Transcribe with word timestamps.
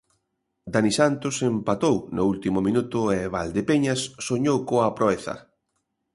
Dani 0.73 0.91
Santos 0.99 1.35
empatou 1.51 1.95
no 2.15 2.23
último 2.31 2.59
minuto 2.67 2.99
e 3.15 3.17
Valdepeñas 3.33 4.01
soñou 4.27 4.57
coa 4.69 4.95
proeza. 4.97 5.35